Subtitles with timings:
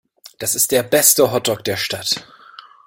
[0.39, 2.25] Das ist der beste Hotdog der Stadt.